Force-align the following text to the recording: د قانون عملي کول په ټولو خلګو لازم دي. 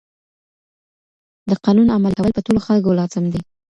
د 1.49 1.51
قانون 1.65 1.87
عملي 1.95 2.15
کول 2.19 2.31
په 2.35 2.41
ټولو 2.45 2.59
خلګو 2.65 2.97
لازم 2.99 3.23
دي. 3.33 3.41